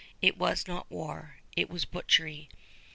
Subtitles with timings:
[0.19, 1.37] It was not war.
[1.55, 2.49] It was butchery.